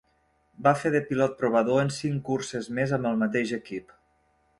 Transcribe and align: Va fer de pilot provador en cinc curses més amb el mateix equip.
Va 0.67 0.71
fer 0.83 0.91
de 0.95 1.01
pilot 1.09 1.35
provador 1.41 1.81
en 1.81 1.91
cinc 1.97 2.23
curses 2.31 2.71
més 2.79 2.95
amb 2.99 3.11
el 3.11 3.21
mateix 3.25 3.53
equip. 3.59 3.95